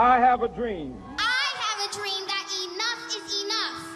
I 0.00 0.20
have 0.20 0.42
a 0.44 0.48
dream. 0.48 0.94
I 1.18 1.22
have 1.58 1.90
a 1.90 1.92
dream 1.92 2.24
that 2.28 2.48
enough 2.68 3.08
is 3.16 3.42
enough. 3.42 3.86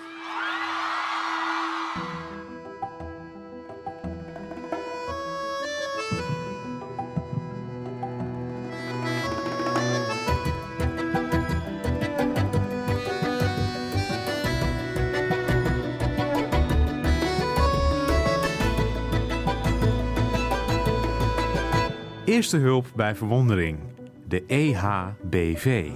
Eerste 22.24 22.56
hulp 22.56 22.86
bij 22.94 23.14
verwondering. 23.14 23.91
De 24.32 24.44
EHBV. 24.46 25.90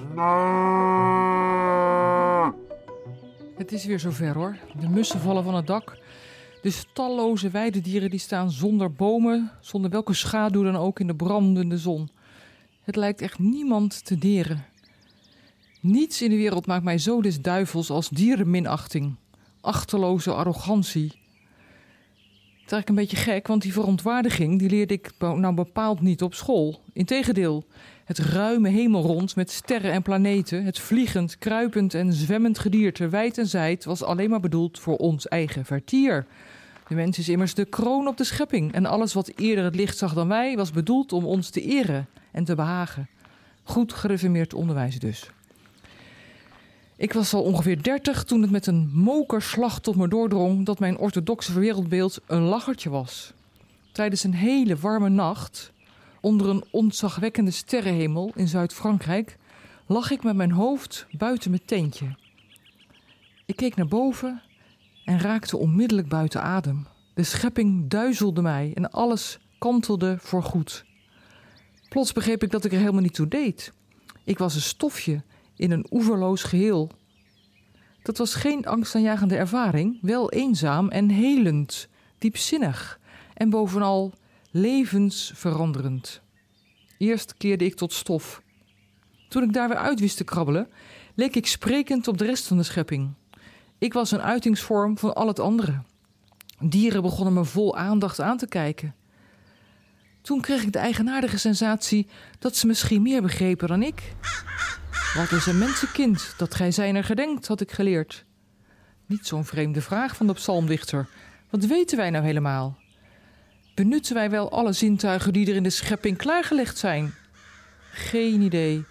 Het 3.56 3.72
is 3.72 3.84
weer 3.84 4.00
zover 4.00 4.34
hoor. 4.34 4.56
De 4.80 4.88
mussen 4.88 5.20
vallen 5.20 5.44
van 5.44 5.54
het 5.54 5.66
dak. 5.66 5.98
De 6.62 6.82
talloze 6.92 7.50
weidedieren 7.50 8.10
die 8.10 8.18
staan 8.18 8.50
zonder 8.50 8.92
bomen, 8.92 9.50
zonder 9.60 9.90
welke 9.90 10.14
schaduw 10.14 10.62
dan 10.62 10.76
ook 10.76 11.00
in 11.00 11.06
de 11.06 11.14
brandende 11.14 11.78
zon. 11.78 12.10
Het 12.82 12.96
lijkt 12.96 13.20
echt 13.20 13.38
niemand 13.38 14.04
te 14.04 14.18
deren. 14.18 14.64
Niets 15.80 16.22
in 16.22 16.30
de 16.30 16.36
wereld 16.36 16.66
maakt 16.66 16.84
mij 16.84 16.98
zo 16.98 17.22
des 17.22 17.40
duivels 17.40 17.90
als 17.90 18.08
dierenminachting, 18.08 19.16
achterloze 19.60 20.32
arrogantie. 20.32 21.12
Is 22.66 22.72
eigenlijk 22.72 23.00
een 23.00 23.06
beetje 23.08 23.32
gek, 23.32 23.46
want 23.46 23.62
die 23.62 23.72
verontwaardiging 23.72 24.58
die 24.58 24.68
leerde 24.68 24.94
ik 24.94 25.10
nou 25.18 25.54
bepaald 25.54 26.00
niet 26.00 26.22
op 26.22 26.34
school. 26.34 26.80
Integendeel, 26.92 27.64
het 28.04 28.18
ruime 28.18 28.68
hemelrond 28.68 29.36
met 29.36 29.50
sterren 29.50 29.92
en 29.92 30.02
planeten, 30.02 30.64
het 30.64 30.78
vliegend, 30.78 31.38
kruipend 31.38 31.94
en 31.94 32.12
zwemmend 32.12 32.58
gedierte, 32.58 33.08
wijd 33.08 33.38
en 33.38 33.46
zijd, 33.46 33.84
was 33.84 34.02
alleen 34.02 34.30
maar 34.30 34.40
bedoeld 34.40 34.78
voor 34.78 34.96
ons 34.96 35.28
eigen 35.28 35.64
vertier. 35.64 36.26
De 36.88 36.94
mens 36.94 37.18
is 37.18 37.28
immers 37.28 37.54
de 37.54 37.64
kroon 37.64 38.08
op 38.08 38.16
de 38.16 38.24
schepping 38.24 38.72
en 38.72 38.86
alles 38.86 39.12
wat 39.12 39.32
eerder 39.36 39.64
het 39.64 39.74
licht 39.74 39.98
zag 39.98 40.14
dan 40.14 40.28
wij, 40.28 40.56
was 40.56 40.70
bedoeld 40.70 41.12
om 41.12 41.24
ons 41.24 41.50
te 41.50 41.60
eren 41.60 42.06
en 42.32 42.44
te 42.44 42.54
behagen. 42.54 43.08
Goed 43.62 43.92
gereformeerd 43.92 44.54
onderwijs 44.54 44.98
dus. 44.98 45.30
Ik 46.96 47.12
was 47.12 47.34
al 47.34 47.42
ongeveer 47.42 47.82
dertig 47.82 48.24
toen 48.24 48.42
het 48.42 48.50
met 48.50 48.66
een 48.66 48.90
mokerslag 48.92 49.80
tot 49.80 49.96
me 49.96 50.08
doordrong 50.08 50.66
dat 50.66 50.78
mijn 50.78 50.98
orthodoxe 50.98 51.58
wereldbeeld 51.58 52.20
een 52.26 52.42
lachertje 52.42 52.90
was. 52.90 53.32
Tijdens 53.92 54.24
een 54.24 54.34
hele 54.34 54.76
warme 54.76 55.08
nacht, 55.08 55.72
onder 56.20 56.48
een 56.48 56.64
ontzagwekkende 56.70 57.50
sterrenhemel 57.50 58.32
in 58.34 58.48
Zuid-Frankrijk, 58.48 59.36
lag 59.86 60.10
ik 60.10 60.22
met 60.22 60.36
mijn 60.36 60.50
hoofd 60.50 61.06
buiten 61.10 61.50
mijn 61.50 61.64
tentje. 61.64 62.16
Ik 63.46 63.56
keek 63.56 63.76
naar 63.76 63.88
boven 63.88 64.42
en 65.04 65.20
raakte 65.20 65.56
onmiddellijk 65.56 66.08
buiten 66.08 66.42
adem. 66.42 66.86
De 67.14 67.22
schepping 67.22 67.90
duizelde 67.90 68.42
mij 68.42 68.72
en 68.74 68.90
alles 68.90 69.38
kantelde 69.58 70.16
voorgoed. 70.20 70.84
Plots 71.88 72.12
begreep 72.12 72.42
ik 72.42 72.50
dat 72.50 72.64
ik 72.64 72.72
er 72.72 72.78
helemaal 72.78 73.00
niet 73.00 73.14
toe 73.14 73.28
deed. 73.28 73.72
Ik 74.24 74.38
was 74.38 74.54
een 74.54 74.60
stofje 74.60 75.22
in 75.56 75.70
een 75.70 75.86
oeverloos 75.90 76.42
geheel. 76.42 76.90
Dat 78.02 78.18
was 78.18 78.34
geen 78.34 78.66
angstaanjagende 78.66 79.36
ervaring, 79.36 79.98
wel 80.02 80.30
eenzaam 80.30 80.88
en 80.88 81.08
helend, 81.08 81.88
diepzinnig 82.18 83.00
en 83.34 83.50
bovenal 83.50 84.12
levensveranderend. 84.50 86.20
Eerst 86.98 87.34
keerde 87.36 87.64
ik 87.64 87.74
tot 87.74 87.92
stof. 87.92 88.42
Toen 89.28 89.42
ik 89.42 89.52
daar 89.52 89.68
weer 89.68 89.78
uit 89.78 90.00
wist 90.00 90.16
te 90.16 90.24
krabbelen, 90.24 90.68
leek 91.14 91.36
ik 91.36 91.46
sprekend 91.46 92.08
op 92.08 92.18
de 92.18 92.24
rest 92.24 92.46
van 92.46 92.56
de 92.56 92.62
schepping. 92.62 93.12
Ik 93.78 93.92
was 93.92 94.10
een 94.10 94.22
uitingsvorm 94.22 94.98
van 94.98 95.14
al 95.14 95.26
het 95.26 95.38
andere. 95.38 95.82
Dieren 96.60 97.02
begonnen 97.02 97.34
me 97.34 97.44
vol 97.44 97.76
aandacht 97.76 98.20
aan 98.20 98.36
te 98.36 98.48
kijken. 98.48 98.94
Toen 100.22 100.40
kreeg 100.40 100.62
ik 100.62 100.72
de 100.72 100.78
eigenaardige 100.78 101.38
sensatie 101.38 102.06
dat 102.38 102.56
ze 102.56 102.66
misschien 102.66 103.02
meer 103.02 103.22
begrepen 103.22 103.68
dan 103.68 103.82
ik. 103.82 104.14
Wat 105.16 105.32
is 105.32 105.46
een 105.46 105.58
mensenkind 105.58 106.34
dat 106.36 106.54
gij 106.54 106.70
zijner 106.70 107.04
gedenkt, 107.04 107.46
had 107.46 107.60
ik 107.60 107.72
geleerd. 107.72 108.24
Niet 109.06 109.26
zo'n 109.26 109.44
vreemde 109.44 109.80
vraag 109.80 110.16
van 110.16 110.26
de 110.26 110.32
psalmdichter. 110.32 111.08
Wat 111.50 111.64
weten 111.64 111.96
wij 111.96 112.10
nou 112.10 112.24
helemaal? 112.24 112.78
Benutten 113.74 114.14
wij 114.14 114.30
wel 114.30 114.50
alle 114.50 114.72
zintuigen 114.72 115.32
die 115.32 115.46
er 115.50 115.54
in 115.54 115.62
de 115.62 115.70
schepping 115.70 116.16
klaargelegd 116.16 116.78
zijn? 116.78 117.14
Geen 117.90 118.40
idee. 118.40 118.84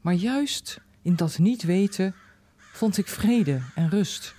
Maar 0.00 0.14
juist 0.14 0.80
in 1.02 1.16
dat 1.16 1.38
niet 1.38 1.62
weten 1.62 2.14
vond 2.72 2.98
ik 2.98 3.08
vrede 3.08 3.60
en 3.74 3.90
rust. 3.90 4.34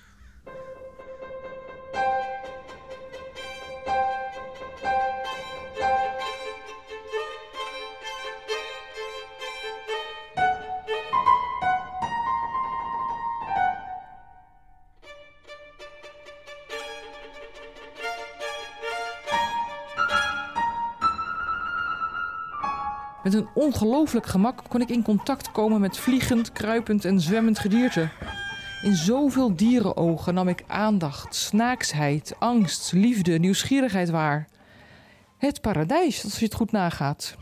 Met 23.22 23.34
een 23.34 23.48
ongelooflijk 23.54 24.26
gemak 24.26 24.62
kon 24.68 24.80
ik 24.80 24.88
in 24.88 25.02
contact 25.02 25.52
komen 25.52 25.80
met 25.80 25.98
vliegend, 25.98 26.52
kruipend 26.52 27.04
en 27.04 27.20
zwemmend 27.20 27.58
gedierte. 27.58 28.08
In 28.82 28.94
zoveel 28.94 29.56
dierenogen 29.56 30.34
nam 30.34 30.48
ik 30.48 30.64
aandacht, 30.66 31.34
snaaksheid, 31.34 32.34
angst, 32.38 32.92
liefde, 32.92 33.38
nieuwsgierigheid 33.38 34.10
waar. 34.10 34.48
Het 35.38 35.60
paradijs, 35.60 36.24
als 36.24 36.38
je 36.38 36.44
het 36.44 36.54
goed 36.54 36.72
nagaat. 36.72 37.36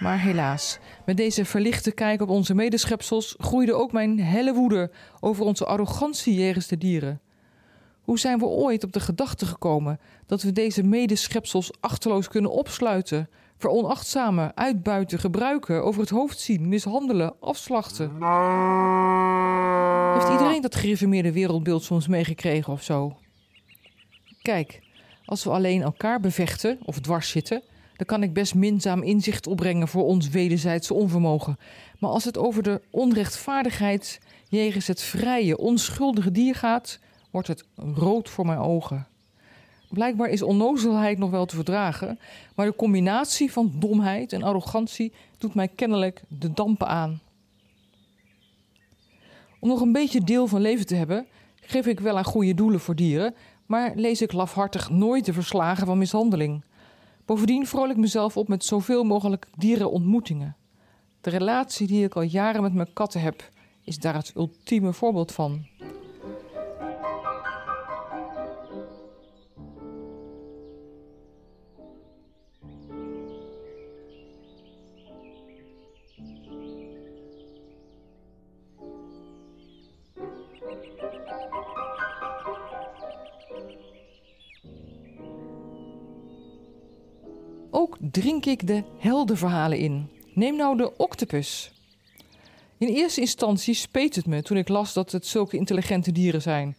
Maar 0.00 0.20
helaas, 0.20 0.78
met 1.04 1.16
deze 1.16 1.44
verlichte 1.44 1.92
kijk 1.92 2.20
op 2.20 2.28
onze 2.28 2.54
medeschepsels 2.54 3.34
groeide 3.38 3.74
ook 3.74 3.92
mijn 3.92 4.20
helle 4.20 4.54
woede 4.54 4.90
over 5.20 5.44
onze 5.44 5.66
arrogantie 5.66 6.34
jegens 6.34 6.66
de 6.66 6.78
dieren. 6.78 7.20
Hoe 8.00 8.18
zijn 8.18 8.38
we 8.38 8.44
ooit 8.44 8.84
op 8.84 8.92
de 8.92 9.00
gedachte 9.00 9.46
gekomen 9.46 10.00
dat 10.26 10.42
we 10.42 10.52
deze 10.52 10.82
medeschepsels 10.82 11.70
achterloos 11.80 12.28
kunnen 12.28 12.50
opsluiten, 12.50 13.28
veronachtzamen, 13.60 14.56
uitbuiten, 14.56 15.18
gebruiken, 15.18 15.84
over 15.84 16.00
het 16.00 16.10
hoofd 16.10 16.40
zien, 16.40 16.68
mishandelen, 16.68 17.34
afslachten? 17.40 18.10
Heeft 20.14 20.32
iedereen 20.32 20.62
dat 20.62 20.74
gereformeerde 20.74 21.32
wereldbeeld 21.32 21.82
soms 21.82 22.08
meegekregen 22.08 22.72
of 22.72 22.82
zo? 22.82 23.16
Kijk, 24.42 24.80
als 25.24 25.44
we 25.44 25.50
alleen 25.50 25.82
elkaar 25.82 26.20
bevechten 26.20 26.78
of 26.84 27.00
dwars 27.00 27.30
zitten, 27.30 27.62
dan 27.96 28.06
kan 28.06 28.22
ik 28.22 28.32
best 28.32 28.54
minzaam 28.54 29.02
inzicht 29.02 29.46
opbrengen 29.46 29.88
voor 29.88 30.04
ons 30.04 30.28
wederzijdse 30.28 30.94
onvermogen. 30.94 31.58
Maar 31.98 32.10
als 32.10 32.24
het 32.24 32.38
over 32.38 32.62
de 32.62 32.80
onrechtvaardigheid 32.90 34.20
jegens 34.48 34.86
het 34.86 35.02
vrije, 35.02 35.58
onschuldige 35.58 36.30
dier 36.30 36.54
gaat, 36.54 36.98
wordt 37.30 37.48
het 37.48 37.64
rood 37.94 38.28
voor 38.28 38.46
mijn 38.46 38.58
ogen. 38.58 39.06
Blijkbaar 39.90 40.28
is 40.28 40.42
onnozelheid 40.42 41.18
nog 41.18 41.30
wel 41.30 41.46
te 41.46 41.54
verdragen, 41.54 42.18
maar 42.54 42.66
de 42.66 42.76
combinatie 42.76 43.52
van 43.52 43.72
domheid 43.74 44.32
en 44.32 44.42
arrogantie 44.42 45.12
doet 45.38 45.54
mij 45.54 45.68
kennelijk 45.68 46.22
de 46.28 46.52
dampen 46.52 46.88
aan. 46.88 47.20
Om 49.60 49.68
nog 49.68 49.80
een 49.80 49.92
beetje 49.92 50.20
deel 50.20 50.46
van 50.46 50.60
leven 50.60 50.86
te 50.86 50.94
hebben, 50.94 51.26
geef 51.60 51.86
ik 51.86 52.00
wel 52.00 52.16
aan 52.16 52.24
goede 52.24 52.54
doelen 52.54 52.80
voor 52.80 52.94
dieren, 52.94 53.34
maar 53.66 53.92
lees 53.94 54.22
ik 54.22 54.32
lafhartig 54.32 54.90
nooit 54.90 55.24
de 55.24 55.32
verslagen 55.32 55.86
van 55.86 55.98
mishandeling. 55.98 56.64
Bovendien 57.24 57.66
vrolijk 57.66 57.98
mezelf 57.98 58.36
op 58.36 58.48
met 58.48 58.64
zoveel 58.64 59.04
mogelijk 59.04 59.46
dierenontmoetingen. 59.56 60.56
De 61.20 61.30
relatie 61.30 61.86
die 61.86 62.04
ik 62.04 62.14
al 62.14 62.22
jaren 62.22 62.62
met 62.62 62.74
mijn 62.74 62.92
katten 62.92 63.20
heb, 63.20 63.48
is 63.84 63.98
daar 63.98 64.14
het 64.14 64.32
ultieme 64.36 64.92
voorbeeld 64.92 65.32
van. 65.32 65.66
Drink 88.10 88.46
ik 88.46 88.66
de 88.66 88.82
heldenverhalen 88.98 89.78
in. 89.78 90.08
Neem 90.34 90.56
nou 90.56 90.76
de 90.76 90.96
octopus. 90.96 91.72
In 92.78 92.88
eerste 92.88 93.20
instantie 93.20 93.74
speet 93.74 94.16
het 94.16 94.26
me 94.26 94.42
toen 94.42 94.56
ik 94.56 94.68
las 94.68 94.92
dat 94.92 95.12
het 95.12 95.26
zulke 95.26 95.56
intelligente 95.56 96.12
dieren 96.12 96.42
zijn. 96.42 96.76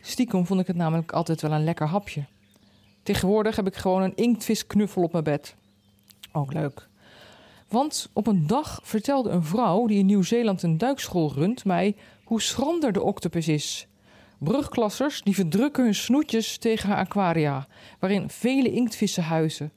Stiekem 0.00 0.46
vond 0.46 0.60
ik 0.60 0.66
het 0.66 0.76
namelijk 0.76 1.12
altijd 1.12 1.40
wel 1.40 1.52
een 1.52 1.64
lekker 1.64 1.86
hapje. 1.86 2.24
Tegenwoordig 3.02 3.56
heb 3.56 3.66
ik 3.66 3.74
gewoon 3.74 4.02
een 4.02 4.16
inktvisknuffel 4.16 5.02
op 5.02 5.12
mijn 5.12 5.24
bed. 5.24 5.54
Ook 6.32 6.52
leuk. 6.52 6.88
Want 7.68 8.10
op 8.12 8.26
een 8.26 8.46
dag 8.46 8.80
vertelde 8.82 9.30
een 9.30 9.44
vrouw 9.44 9.86
die 9.86 9.98
in 9.98 10.06
Nieuw-Zeeland 10.06 10.62
een 10.62 10.78
duikschool 10.78 11.32
runt 11.32 11.64
mij 11.64 11.96
hoe 12.24 12.42
schrander 12.42 12.92
de 12.92 13.02
octopus 13.02 13.48
is. 13.48 13.86
Brugklassers 14.38 15.22
die 15.22 15.34
verdrukken 15.34 15.84
hun 15.84 15.94
snoetjes 15.94 16.58
tegen 16.58 16.88
haar 16.88 16.98
aquaria, 16.98 17.66
waarin 17.98 18.30
vele 18.30 18.72
inktvissen 18.72 19.22
huizen. 19.22 19.72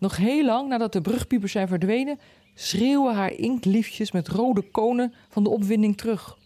Nog 0.00 0.16
heel 0.16 0.44
lang 0.44 0.68
nadat 0.68 0.92
de 0.92 1.00
brugpiepers 1.00 1.52
zijn 1.52 1.68
verdwenen, 1.68 2.18
schreeuwen 2.54 3.14
haar 3.14 3.32
inktliefjes 3.32 4.12
met 4.12 4.28
rode 4.28 4.70
konen 4.70 5.14
van 5.28 5.42
de 5.42 5.50
opwinding 5.50 5.96
terug. 5.96 6.38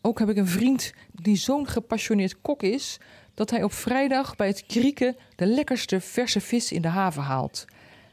Ook 0.00 0.18
heb 0.18 0.28
ik 0.28 0.36
een 0.36 0.46
vriend 0.46 0.92
die 1.12 1.36
zo'n 1.36 1.66
gepassioneerd 1.66 2.40
kok 2.40 2.62
is 2.62 2.98
dat 3.34 3.50
hij 3.50 3.62
op 3.62 3.72
vrijdag 3.72 4.36
bij 4.36 4.46
het 4.46 4.66
krieken 4.66 5.16
de 5.36 5.46
lekkerste 5.46 6.00
verse 6.00 6.40
vis 6.40 6.72
in 6.72 6.82
de 6.82 6.88
haven 6.88 7.22
haalt. 7.22 7.64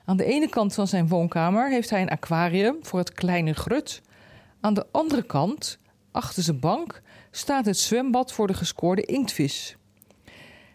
Aan 0.06 0.18
de 0.18 0.26
ene 0.26 0.50
kant 0.50 0.74
van 0.74 0.88
zijn 0.88 1.08
woonkamer 1.08 1.70
heeft 1.70 1.90
hij 1.90 2.02
een 2.02 2.10
aquarium 2.10 2.78
voor 2.82 3.00
het 3.00 3.14
kleine 3.14 3.54
grut. 3.54 4.02
Aan 4.60 4.74
de 4.74 4.86
andere 4.92 5.24
kant, 5.24 5.78
achter 6.12 6.44
zijn 6.44 6.60
bank, 6.60 7.02
staat 7.32 7.66
het 7.66 7.78
zwembad 7.78 8.32
voor 8.32 8.48
de 8.48 8.54
gescoorde 8.54 9.02
inktvis. 9.02 9.76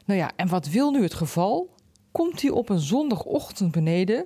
Nou 0.04 0.18
ja, 0.18 0.30
en 0.36 0.48
wat 0.48 0.68
wil 0.68 0.90
nu 0.90 1.02
het 1.02 1.14
geval? 1.14 1.75
Komt 2.16 2.42
hij 2.42 2.50
op 2.50 2.68
een 2.68 2.80
zondagochtend 2.80 3.72
beneden, 3.72 4.24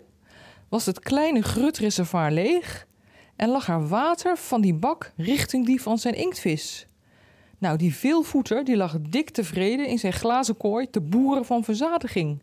was 0.68 0.86
het 0.86 1.00
kleine 1.00 1.42
grutreservoir 1.42 2.30
leeg 2.30 2.86
en 3.36 3.48
lag 3.48 3.68
er 3.68 3.88
water 3.88 4.36
van 4.36 4.60
die 4.60 4.74
bak 4.74 5.12
richting 5.16 5.66
die 5.66 5.82
van 5.82 5.98
zijn 5.98 6.14
inktvis. 6.14 6.86
Nou, 7.58 7.76
die 7.76 7.94
veelvoeter 7.94 8.64
die 8.64 8.76
lag 8.76 8.96
dik 9.00 9.30
tevreden 9.30 9.86
in 9.86 9.98
zijn 9.98 10.12
glazen 10.12 10.56
kooi 10.56 10.90
te 10.90 11.00
boeren 11.00 11.44
van 11.44 11.64
verzadiging. 11.64 12.42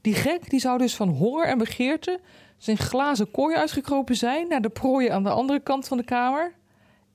Die 0.00 0.14
gek 0.14 0.50
die 0.50 0.60
zou 0.60 0.78
dus 0.78 0.96
van 0.96 1.08
honger 1.08 1.46
en 1.46 1.58
begeerte 1.58 2.20
zijn 2.56 2.78
glazen 2.78 3.30
kooi 3.30 3.56
uitgekropen 3.56 4.16
zijn 4.16 4.48
naar 4.48 4.62
de 4.62 4.68
prooien 4.68 5.12
aan 5.12 5.22
de 5.22 5.30
andere 5.30 5.60
kant 5.60 5.88
van 5.88 5.96
de 5.96 6.04
kamer. 6.04 6.52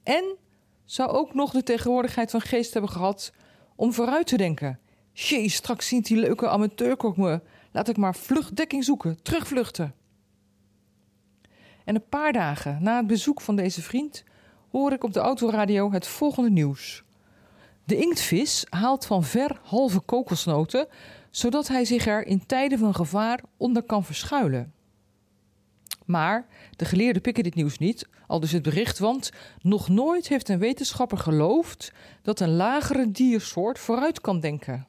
En 0.04 0.38
zou 0.86 1.10
ook 1.10 1.34
nog 1.34 1.52
de 1.52 1.64
tegenwoordigheid 1.64 2.32
van 2.32 2.42
geest 2.42 2.74
hebben 2.74 2.92
gehad 2.92 3.34
om 3.76 3.94
vooruit 3.94 4.28
te 4.28 4.38
denken. 4.38 4.80
Jee, 5.14 5.50
straks 5.50 5.88
ziet 5.88 6.06
die 6.06 6.18
leuke 6.18 6.48
amateurkok 6.48 7.18
me. 7.18 7.42
Laat 7.72 7.88
ik 7.88 7.98
maar 7.98 8.16
vluchtdekking 8.16 8.84
zoeken, 8.84 9.22
terugvluchten. 9.22 9.94
En 11.86 11.96
een 11.96 12.10
paar 12.10 12.34
dagen 12.34 12.84
na 12.84 12.98
het 12.98 13.08
bezoek 13.08 13.42
van 13.42 13.56
deze 13.56 13.82
vriend 13.82 14.24
hoor 14.72 14.92
ik 14.92 15.04
op 15.04 15.14
de 15.14 15.20
autoradio 15.20 15.92
het 15.92 16.08
volgende 16.08 16.50
nieuws. 16.50 17.04
De 17.86 17.96
inktvis 17.98 18.66
haalt 18.70 19.06
van 19.06 19.24
ver 19.24 19.60
halve 19.64 20.00
kokosnoten, 20.00 20.88
zodat 21.30 21.68
hij 21.68 21.86
zich 21.86 22.08
er 22.08 22.26
in 22.26 22.46
tijden 22.46 22.80
van 22.80 22.96
gevaar 22.96 23.44
onder 23.58 23.84
kan 23.84 24.04
verschuilen. 24.04 24.74
Maar 26.06 26.48
de 26.76 26.86
geleerden 26.86 27.22
pikken 27.22 27.44
dit 27.44 27.56
nieuws 27.56 27.78
niet, 27.78 28.08
al 28.28 28.40
dus 28.40 28.52
het 28.52 28.62
bericht, 28.62 29.00
want 29.00 29.32
nog 29.62 29.90
nooit 29.90 30.28
heeft 30.28 30.50
een 30.50 30.60
wetenschapper 30.60 31.18
geloofd 31.18 31.94
dat 32.22 32.40
een 32.40 32.56
lagere 32.56 33.12
diersoort 33.12 33.80
vooruit 33.80 34.22
kan 34.22 34.40
denken. 34.40 34.88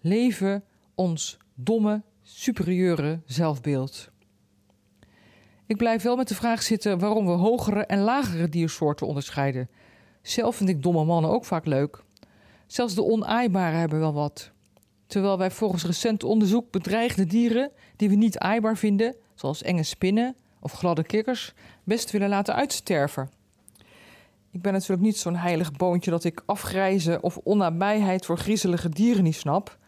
Leven 0.00 0.64
ons 0.94 1.38
domme, 1.54 2.02
superieure 2.22 3.20
zelfbeeld. 3.26 4.10
Ik 5.66 5.76
blijf 5.76 6.02
wel 6.02 6.16
met 6.16 6.28
de 6.28 6.34
vraag 6.34 6.62
zitten 6.62 6.98
waarom 6.98 7.26
we 7.26 7.32
hogere 7.32 7.86
en 7.86 7.98
lagere 7.98 8.48
diersoorten 8.48 9.06
onderscheiden. 9.06 9.68
Zelf 10.22 10.56
vind 10.56 10.68
ik 10.68 10.82
domme 10.82 11.04
mannen 11.04 11.30
ook 11.30 11.44
vaak 11.44 11.66
leuk. 11.66 12.02
Zelfs 12.66 12.94
de 12.94 13.02
onaaibare 13.02 13.76
hebben 13.76 13.98
wel 13.98 14.12
wat. 14.12 14.50
Terwijl 15.06 15.38
wij 15.38 15.50
volgens 15.50 15.84
recent 15.84 16.24
onderzoek 16.24 16.70
bedreigde 16.70 17.24
dieren 17.24 17.70
die 17.96 18.08
we 18.08 18.14
niet 18.14 18.38
aaibaar 18.38 18.76
vinden, 18.76 19.16
zoals 19.34 19.62
enge 19.62 19.82
spinnen 19.82 20.36
of 20.60 20.72
gladde 20.72 21.02
kikkers, 21.02 21.54
best 21.84 22.10
willen 22.10 22.28
laten 22.28 22.54
uitsterven. 22.54 23.30
Ik 24.50 24.62
ben 24.62 24.72
natuurlijk 24.72 25.02
niet 25.02 25.16
zo'n 25.16 25.36
heilig 25.36 25.72
boontje 25.72 26.10
dat 26.10 26.24
ik 26.24 26.42
afgrijzen 26.46 27.22
of 27.22 27.36
onnabijheid 27.36 28.26
voor 28.26 28.38
griezelige 28.38 28.88
dieren 28.88 29.22
niet 29.22 29.34
snap. 29.34 29.78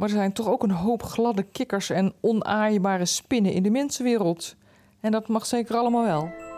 Maar 0.00 0.08
er 0.08 0.14
zijn 0.14 0.32
toch 0.32 0.48
ook 0.48 0.62
een 0.62 0.70
hoop 0.70 1.02
gladde 1.02 1.42
kikkers 1.42 1.90
en 1.90 2.12
onaaibare 2.20 3.04
spinnen 3.04 3.52
in 3.52 3.62
de 3.62 3.70
mensenwereld. 3.70 4.56
En 5.00 5.10
dat 5.10 5.28
mag 5.28 5.46
zeker 5.46 5.76
allemaal 5.76 6.04
wel. 6.04 6.49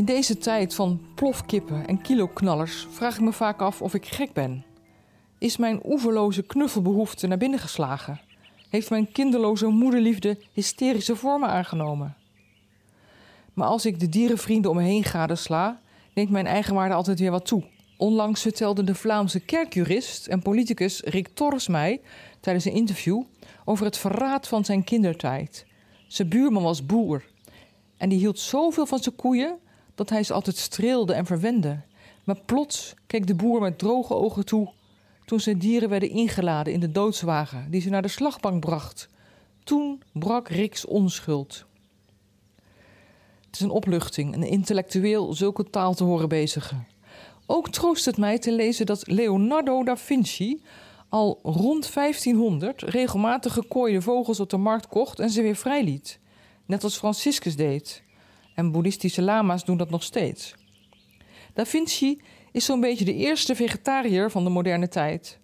In 0.00 0.06
deze 0.06 0.38
tijd 0.38 0.74
van 0.74 1.00
plofkippen 1.14 1.86
en 1.86 2.02
kiloknallers 2.02 2.86
vraag 2.90 3.14
ik 3.14 3.20
me 3.20 3.32
vaak 3.32 3.60
af 3.60 3.82
of 3.82 3.94
ik 3.94 4.06
gek 4.06 4.32
ben. 4.32 4.64
Is 5.38 5.56
mijn 5.56 5.80
oeverloze 5.84 6.42
knuffelbehoefte 6.42 7.26
naar 7.26 7.38
binnen 7.38 7.58
geslagen? 7.58 8.20
Heeft 8.68 8.90
mijn 8.90 9.12
kinderloze 9.12 9.66
moederliefde 9.66 10.38
hysterische 10.52 11.16
vormen 11.16 11.48
aangenomen? 11.48 12.16
Maar 13.54 13.66
als 13.66 13.86
ik 13.86 14.00
de 14.00 14.08
dierenvrienden 14.08 14.70
om 14.70 14.76
me 14.76 14.82
heen 14.82 15.04
gadesla, 15.04 15.80
neemt 16.14 16.30
mijn 16.30 16.46
eigenwaarde 16.46 16.94
altijd 16.94 17.18
weer 17.18 17.30
wat 17.30 17.46
toe. 17.46 17.64
Onlangs 17.96 18.42
vertelde 18.42 18.84
de 18.84 18.94
Vlaamse 18.94 19.40
kerkjurist 19.40 20.26
en 20.26 20.42
politicus 20.42 21.00
Rick 21.00 21.28
Torres 21.28 21.68
mij 21.68 22.00
tijdens 22.40 22.64
een 22.64 22.72
interview 22.72 23.22
over 23.64 23.84
het 23.84 23.96
verraad 23.96 24.48
van 24.48 24.64
zijn 24.64 24.84
kindertijd. 24.84 25.66
Zijn 26.06 26.28
buurman 26.28 26.62
was 26.62 26.86
boer 26.86 27.24
en 27.96 28.08
die 28.08 28.18
hield 28.18 28.38
zoveel 28.38 28.86
van 28.86 28.98
zijn 28.98 29.16
koeien 29.16 29.58
dat 30.00 30.10
hij 30.10 30.22
ze 30.22 30.32
altijd 30.32 30.56
streelde 30.56 31.12
en 31.12 31.26
verwende. 31.26 31.80
Maar 32.24 32.40
plots 32.44 32.94
keek 33.06 33.26
de 33.26 33.34
boer 33.34 33.60
met 33.60 33.78
droge 33.78 34.14
ogen 34.14 34.44
toe 34.44 34.72
toen 35.24 35.40
zijn 35.40 35.58
dieren 35.58 35.88
werden 35.88 36.10
ingeladen 36.10 36.72
in 36.72 36.80
de 36.80 36.92
doodswagen 36.92 37.70
die 37.70 37.80
ze 37.80 37.88
naar 37.90 38.02
de 38.02 38.08
slagbank 38.08 38.60
bracht. 38.60 39.08
Toen 39.64 40.02
brak 40.12 40.48
Riks 40.48 40.84
onschuld. 40.84 41.64
Het 43.46 43.54
is 43.54 43.60
een 43.60 43.70
opluchting, 43.70 44.34
een 44.34 44.42
intellectueel 44.42 45.34
zulke 45.34 45.70
taal 45.70 45.94
te 45.94 46.04
horen 46.04 46.28
bezigen. 46.28 46.86
Ook 47.46 47.68
troost 47.68 48.04
het 48.04 48.16
mij 48.16 48.38
te 48.38 48.52
lezen 48.52 48.86
dat 48.86 49.06
Leonardo 49.06 49.84
da 49.84 49.96
Vinci 49.96 50.62
al 51.08 51.38
rond 51.42 51.94
1500 51.94 52.82
regelmatig 52.82 53.52
gekooide 53.52 54.02
vogels 54.02 54.40
op 54.40 54.50
de 54.50 54.56
markt 54.56 54.86
kocht 54.86 55.18
en 55.18 55.30
ze 55.30 55.42
weer 55.42 55.56
vrijliet. 55.56 56.18
Net 56.66 56.84
als 56.84 56.96
Franciscus 56.96 57.56
deed. 57.56 58.02
Boeddhistische 58.68 59.22
lama's 59.22 59.64
doen 59.64 59.76
dat 59.76 59.90
nog 59.90 60.02
steeds. 60.02 60.54
Da 61.54 61.64
Vinci 61.66 62.22
is 62.52 62.64
zo'n 62.64 62.80
beetje 62.80 63.04
de 63.04 63.14
eerste 63.14 63.54
vegetariër 63.54 64.30
van 64.30 64.44
de 64.44 64.50
moderne 64.50 64.88
tijd. 64.88 65.38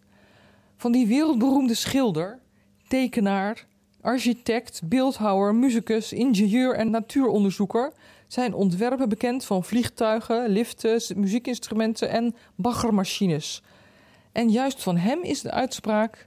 Van 0.77 0.93
die 0.93 1.07
wereldberoemde 1.07 1.75
schilder, 1.75 2.41
tekenaar, 2.89 3.67
architect, 4.01 4.81
beeldhouwer, 4.85 5.55
muzikus, 5.55 6.13
ingenieur 6.13 6.75
en 6.75 6.91
natuuronderzoeker 6.91 7.93
zijn 8.27 8.55
ontwerpen 8.55 9.09
bekend 9.09 9.45
van 9.45 9.65
vliegtuigen, 9.65 10.49
liften, 10.49 11.21
muziekinstrumenten 11.21 12.11
en 12.11 12.35
baggermachines. 12.55 13.63
En 14.33 14.51
juist 14.51 14.83
van 14.83 14.97
hem 14.97 15.23
is 15.23 15.41
de 15.41 15.51
uitspraak: 15.51 16.27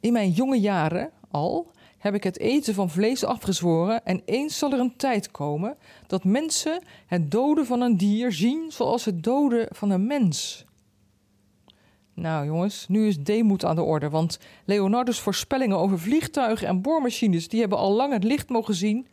In 0.00 0.12
mijn 0.12 0.30
jonge 0.30 0.60
jaren 0.60 1.10
al 1.30 1.70
heb 2.04 2.14
ik 2.14 2.24
het 2.24 2.38
eten 2.38 2.74
van 2.74 2.90
vlees 2.90 3.24
afgezworen 3.24 4.04
en 4.04 4.22
eens 4.24 4.58
zal 4.58 4.72
er 4.72 4.78
een 4.78 4.96
tijd 4.96 5.30
komen 5.30 5.76
dat 6.06 6.24
mensen 6.24 6.82
het 7.06 7.30
doden 7.30 7.66
van 7.66 7.80
een 7.80 7.96
dier 7.96 8.32
zien 8.32 8.72
zoals 8.72 9.04
het 9.04 9.22
doden 9.22 9.68
van 9.70 9.90
een 9.90 10.06
mens. 10.06 10.64
Nou 12.14 12.46
jongens, 12.46 12.88
nu 12.88 13.06
is 13.06 13.22
deemoed 13.22 13.64
aan 13.64 13.76
de 13.76 13.82
orde, 13.82 14.10
want 14.10 14.38
Leonardo's 14.64 15.20
voorspellingen 15.20 15.78
over 15.78 15.98
vliegtuigen 15.98 16.66
en 16.66 16.82
boormachines 16.82 17.48
die 17.48 17.60
hebben 17.60 17.78
al 17.78 17.92
lang 17.92 18.12
het 18.12 18.24
licht 18.24 18.48
mogen 18.48 18.74
zien, 18.74 19.06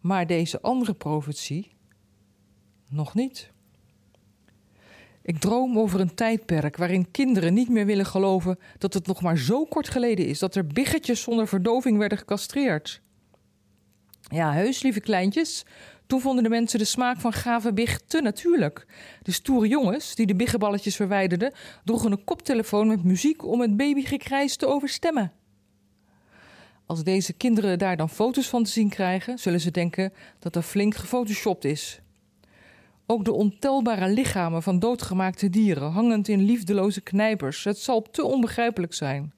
maar 0.00 0.26
deze 0.26 0.60
andere 0.60 0.94
profetie 0.94 1.70
nog 2.88 3.14
niet. 3.14 3.52
Ik 5.24 5.38
droom 5.38 5.78
over 5.78 6.00
een 6.00 6.14
tijdperk 6.14 6.76
waarin 6.76 7.10
kinderen 7.10 7.54
niet 7.54 7.68
meer 7.68 7.86
willen 7.86 8.06
geloven 8.06 8.58
dat 8.78 8.94
het 8.94 9.06
nog 9.06 9.22
maar 9.22 9.38
zo 9.38 9.64
kort 9.64 9.88
geleden 9.88 10.26
is 10.26 10.38
dat 10.38 10.54
er 10.54 10.66
biggetjes 10.66 11.22
zonder 11.22 11.48
verdoving 11.48 11.98
werden 11.98 12.18
gecastreerd. 12.18 13.00
Ja, 14.20 14.52
heus, 14.52 14.82
lieve 14.82 15.00
kleintjes. 15.00 15.64
Toen 16.06 16.20
vonden 16.20 16.42
de 16.42 16.50
mensen 16.50 16.78
de 16.78 16.84
smaak 16.84 17.20
van 17.20 17.32
gave 17.32 17.72
big 17.72 18.00
te 18.06 18.20
natuurlijk. 18.20 18.86
De 19.22 19.32
stoere 19.32 19.68
jongens 19.68 20.14
die 20.14 20.26
de 20.26 20.34
biggenballetjes 20.34 20.96
verwijderden, 20.96 21.52
droegen 21.84 22.12
een 22.12 22.24
koptelefoon 22.24 22.86
met 22.86 23.04
muziek 23.04 23.44
om 23.44 23.60
het 23.60 23.76
babygekrijs 23.76 24.56
te 24.56 24.66
overstemmen. 24.66 25.32
Als 26.86 27.04
deze 27.04 27.32
kinderen 27.32 27.78
daar 27.78 27.96
dan 27.96 28.10
foto's 28.10 28.48
van 28.48 28.64
te 28.64 28.70
zien 28.70 28.88
krijgen, 28.88 29.38
zullen 29.38 29.60
ze 29.60 29.70
denken 29.70 30.12
dat 30.38 30.56
er 30.56 30.62
flink 30.62 30.94
gefotoshopt 30.94 31.64
is. 31.64 32.00
Ook 33.06 33.24
de 33.24 33.32
ontelbare 33.32 34.08
lichamen 34.08 34.62
van 34.62 34.78
doodgemaakte 34.78 35.50
dieren 35.50 35.90
hangend 35.90 36.28
in 36.28 36.42
liefdeloze 36.42 37.00
knijpers, 37.00 37.64
het 37.64 37.78
zal 37.78 38.02
te 38.02 38.24
onbegrijpelijk 38.24 38.94
zijn. 38.94 39.32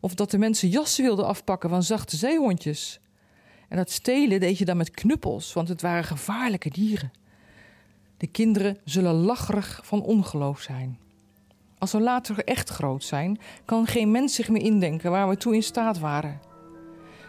Of 0.00 0.14
dat 0.14 0.30
de 0.30 0.38
mensen 0.38 0.68
jassen 0.68 1.04
wilden 1.04 1.26
afpakken 1.26 1.70
van 1.70 1.82
zachte 1.82 2.16
zeehondjes. 2.16 3.00
En 3.68 3.76
dat 3.76 3.90
stelen 3.90 4.40
deed 4.40 4.58
je 4.58 4.64
dan 4.64 4.76
met 4.76 4.90
knuppels, 4.90 5.52
want 5.52 5.68
het 5.68 5.82
waren 5.82 6.04
gevaarlijke 6.04 6.70
dieren. 6.70 7.12
De 8.16 8.26
kinderen 8.26 8.78
zullen 8.84 9.14
lacherig 9.14 9.80
van 9.82 10.02
ongeloof 10.02 10.60
zijn. 10.60 10.98
Als 11.78 11.92
we 11.92 12.00
later 12.00 12.44
echt 12.44 12.68
groot 12.68 13.04
zijn, 13.04 13.38
kan 13.64 13.86
geen 13.86 14.10
mens 14.10 14.34
zich 14.34 14.48
meer 14.48 14.62
indenken 14.62 15.10
waar 15.10 15.28
we 15.28 15.36
toe 15.36 15.54
in 15.54 15.62
staat 15.62 15.98
waren. 15.98 16.40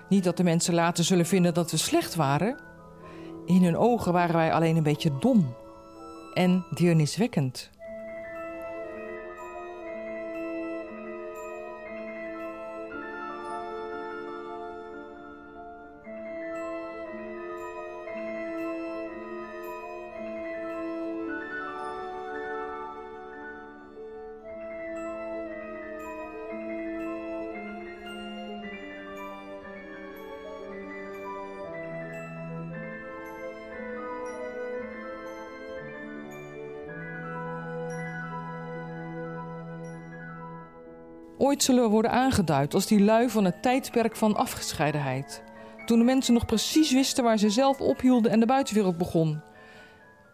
Niet 0.10 0.24
dat 0.24 0.38
de 0.38 0.44
mensen 0.44 0.74
later 0.74 1.04
zullen 1.04 1.26
vinden 1.26 1.54
dat 1.54 1.72
we 1.72 1.78
slecht 1.78 2.16
waren. 2.16 2.58
In 3.46 3.64
hun 3.64 3.78
ogen 3.78 4.14
waren 4.14 4.36
wij 4.36 4.54
alleen 4.54 4.76
een 4.76 4.84
beetje 4.84 5.18
dom 5.20 5.54
en 6.34 6.66
deerniswekkend. 6.74 7.70
Ooit 41.38 41.64
zullen 41.64 41.90
worden 41.90 42.12
aangeduid 42.12 42.74
als 42.74 42.88
die 42.88 43.02
lui 43.02 43.30
van 43.30 43.46
het 43.46 43.62
tijdperk 43.62 44.16
van 44.16 44.36
afgescheidenheid. 44.36 45.44
Toen 45.86 45.98
de 45.98 46.04
mensen 46.04 46.34
nog 46.34 46.46
precies 46.46 46.92
wisten 46.92 47.24
waar 47.24 47.38
ze 47.38 47.50
zelf 47.50 47.82
ophielden 47.82 48.32
en 48.32 48.40
de 48.40 48.46
buitenwereld 48.46 48.98
begon. 48.98 49.42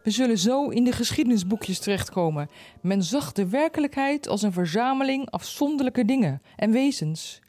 We 0.03 0.11
zullen 0.11 0.37
zo 0.37 0.69
in 0.69 0.83
de 0.83 0.91
geschiedenisboekjes 0.91 1.79
terechtkomen. 1.79 2.49
Men 2.81 3.03
zag 3.03 3.31
de 3.31 3.47
werkelijkheid 3.47 4.27
als 4.27 4.41
een 4.41 4.51
verzameling 4.51 5.29
afzonderlijke 5.29 6.05
dingen 6.05 6.41
en 6.55 6.71
wezens. 6.71 7.41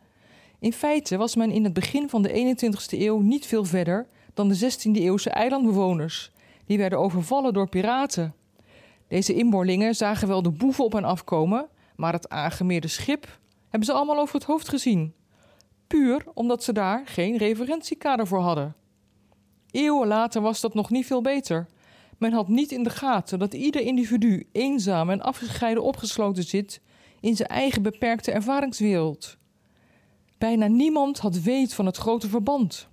In 0.58 0.72
feite 0.72 1.16
was 1.16 1.36
men 1.36 1.50
in 1.50 1.64
het 1.64 1.72
begin 1.72 2.08
van 2.08 2.22
de 2.22 2.56
21ste 2.56 2.98
eeuw 2.98 3.20
niet 3.20 3.46
veel 3.46 3.64
verder 3.64 4.06
dan 4.34 4.48
de 4.48 4.58
16e 4.58 4.92
eeuwse 4.92 5.30
eilandbewoners. 5.30 6.32
Die 6.66 6.78
werden 6.78 6.98
overvallen 6.98 7.52
door 7.52 7.68
piraten. 7.68 8.34
Deze 9.08 9.34
inboorlingen 9.34 9.94
zagen 9.94 10.28
wel 10.28 10.42
de 10.42 10.50
boeven 10.50 10.84
op 10.84 10.92
hen 10.92 11.04
afkomen, 11.04 11.68
maar 11.96 12.12
het 12.12 12.28
aangemeerde 12.28 12.88
schip 12.88 13.40
hebben 13.72 13.84
ze 13.84 13.92
allemaal 13.92 14.18
over 14.18 14.34
het 14.34 14.44
hoofd 14.44 14.68
gezien. 14.68 15.14
Puur 15.86 16.24
omdat 16.34 16.62
ze 16.62 16.72
daar 16.72 17.06
geen 17.06 17.36
referentiekader 17.36 18.26
voor 18.26 18.40
hadden. 18.40 18.74
Eeuwen 19.70 20.08
later 20.08 20.42
was 20.42 20.60
dat 20.60 20.74
nog 20.74 20.90
niet 20.90 21.06
veel 21.06 21.22
beter. 21.22 21.66
Men 22.18 22.32
had 22.32 22.48
niet 22.48 22.72
in 22.72 22.82
de 22.82 22.90
gaten 22.90 23.38
dat 23.38 23.54
ieder 23.54 23.80
individu 23.80 24.48
eenzaam 24.52 25.10
en 25.10 25.20
afgescheiden 25.20 25.82
opgesloten 25.82 26.42
zit 26.42 26.80
in 27.20 27.36
zijn 27.36 27.48
eigen 27.48 27.82
beperkte 27.82 28.32
ervaringswereld. 28.32 29.36
Bijna 30.38 30.66
niemand 30.66 31.18
had 31.18 31.40
weet 31.40 31.74
van 31.74 31.86
het 31.86 31.96
grote 31.96 32.28
verband. 32.28 32.88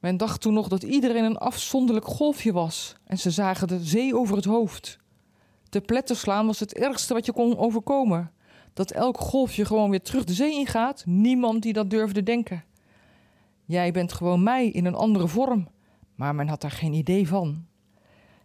Men 0.00 0.16
dacht 0.16 0.40
toen 0.40 0.54
nog 0.54 0.68
dat 0.68 0.82
iedereen 0.82 1.24
een 1.24 1.38
afzonderlijk 1.38 2.06
golfje 2.06 2.52
was 2.52 2.96
en 3.04 3.18
ze 3.18 3.30
zagen 3.30 3.68
de 3.68 3.84
zee 3.84 4.16
over 4.16 4.36
het 4.36 4.44
hoofd. 4.44 4.98
Te 5.68 5.80
pletter 5.80 6.16
slaan 6.16 6.46
was 6.46 6.60
het 6.60 6.74
ergste 6.74 7.14
wat 7.14 7.26
je 7.26 7.32
kon 7.32 7.58
overkomen 7.58 8.33
dat 8.74 8.90
elk 8.90 9.18
golfje 9.18 9.64
gewoon 9.64 9.90
weer 9.90 10.02
terug 10.02 10.24
de 10.24 10.32
zee 10.32 10.52
ingaat? 10.52 11.02
Niemand 11.06 11.62
die 11.62 11.72
dat 11.72 11.90
durfde 11.90 12.22
denken. 12.22 12.64
Jij 13.64 13.92
bent 13.92 14.12
gewoon 14.12 14.42
mij 14.42 14.68
in 14.68 14.84
een 14.84 14.94
andere 14.94 15.28
vorm, 15.28 15.68
maar 16.14 16.34
men 16.34 16.48
had 16.48 16.60
daar 16.60 16.70
geen 16.70 16.92
idee 16.92 17.28
van. 17.28 17.64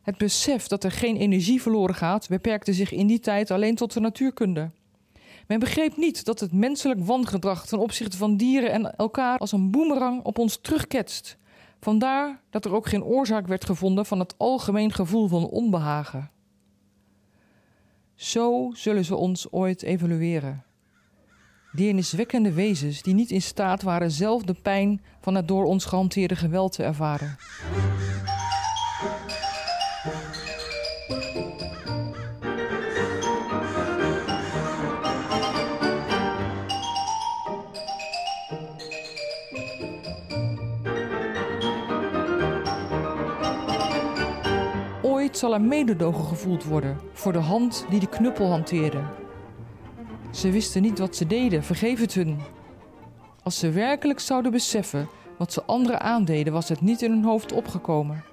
Het 0.01 0.17
besef 0.17 0.67
dat 0.67 0.83
er 0.83 0.91
geen 0.91 1.17
energie 1.17 1.61
verloren 1.61 1.95
gaat, 1.95 2.27
beperkte 2.27 2.73
zich 2.73 2.91
in 2.91 3.07
die 3.07 3.19
tijd 3.19 3.51
alleen 3.51 3.75
tot 3.75 3.93
de 3.93 3.99
natuurkunde. 3.99 4.71
Men 5.47 5.59
begreep 5.59 5.97
niet 5.97 6.25
dat 6.25 6.39
het 6.39 6.51
menselijk 6.51 7.05
wangedrag 7.05 7.65
ten 7.65 7.79
opzichte 7.79 8.17
van 8.17 8.37
dieren 8.37 8.71
en 8.71 8.95
elkaar 8.95 9.37
als 9.37 9.51
een 9.51 9.71
boemerang 9.71 10.23
op 10.23 10.37
ons 10.37 10.57
terugketst. 10.61 11.37
Vandaar 11.79 12.41
dat 12.49 12.65
er 12.65 12.75
ook 12.75 12.87
geen 12.87 13.03
oorzaak 13.03 13.47
werd 13.47 13.65
gevonden 13.65 14.05
van 14.05 14.19
het 14.19 14.33
algemeen 14.37 14.91
gevoel 14.91 15.27
van 15.27 15.45
onbehagen. 15.45 16.31
Zo 18.19 18.71
zullen 18.73 19.05
ze 19.05 19.15
ons 19.15 19.51
ooit 19.51 19.81
evalueren. 19.81 20.63
Deerniswekkende 21.71 22.53
wezens 22.53 23.01
die 23.01 23.13
niet 23.13 23.31
in 23.31 23.41
staat 23.41 23.81
waren 23.81 24.11
zelf 24.11 24.43
de 24.43 24.55
pijn 24.61 25.01
van 25.21 25.35
het 25.35 25.47
door 25.47 25.65
ons 25.65 25.85
gehanteerde 25.85 26.35
geweld 26.35 26.71
te 26.71 26.83
ervaren. 26.83 27.37
Zal 45.39 45.53
er 45.53 45.61
mededogen 45.61 46.25
gevoeld 46.25 46.63
worden 46.63 46.99
voor 47.13 47.31
de 47.31 47.39
hand 47.39 47.85
die 47.89 47.99
de 47.99 48.09
knuppel 48.09 48.49
hanteerde. 48.49 49.03
Ze 50.31 50.51
wisten 50.51 50.81
niet 50.81 50.99
wat 50.99 51.15
ze 51.15 51.27
deden, 51.27 51.63
vergeef 51.63 51.99
het 51.99 52.13
hun. 52.13 52.39
Als 53.43 53.59
ze 53.59 53.69
werkelijk 53.69 54.19
zouden 54.19 54.51
beseffen 54.51 55.09
wat 55.37 55.53
ze 55.53 55.63
anderen 55.63 56.01
aandeden, 56.01 56.53
was 56.53 56.69
het 56.69 56.81
niet 56.81 57.01
in 57.01 57.11
hun 57.11 57.23
hoofd 57.23 57.51
opgekomen. 57.51 58.23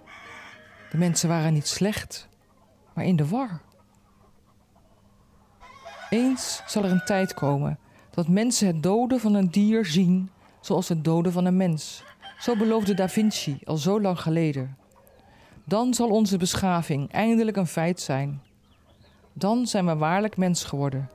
De 0.90 0.96
mensen 0.96 1.28
waren 1.28 1.52
niet 1.52 1.66
slecht, 1.66 2.28
maar 2.94 3.04
in 3.04 3.16
de 3.16 3.28
war. 3.28 3.60
Eens 6.10 6.62
zal 6.66 6.84
er 6.84 6.90
een 6.90 7.04
tijd 7.04 7.34
komen 7.34 7.78
dat 8.10 8.28
mensen 8.28 8.66
het 8.66 8.82
doden 8.82 9.20
van 9.20 9.34
een 9.34 9.50
dier 9.50 9.84
zien 9.84 10.30
zoals 10.60 10.88
het 10.88 11.04
doden 11.04 11.32
van 11.32 11.44
een 11.44 11.56
mens. 11.56 12.04
Zo 12.38 12.56
beloofde 12.56 12.94
Da 12.94 13.08
Vinci 13.08 13.58
al 13.64 13.76
zo 13.76 14.00
lang 14.00 14.20
geleden. 14.20 14.76
Dan 15.68 15.94
zal 15.94 16.08
onze 16.08 16.36
beschaving 16.36 17.12
eindelijk 17.12 17.56
een 17.56 17.66
feit 17.66 18.00
zijn. 18.00 18.42
Dan 19.32 19.66
zijn 19.66 19.86
we 19.86 19.96
waarlijk 19.96 20.36
mens 20.36 20.64
geworden. 20.64 21.10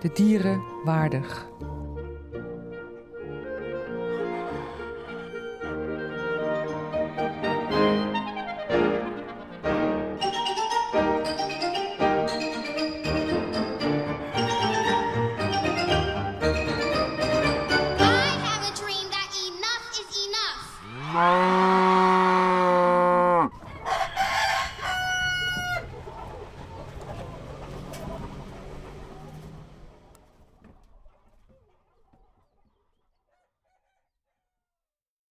De 0.00 0.10
dieren 0.14 0.62
waardig. 0.84 1.48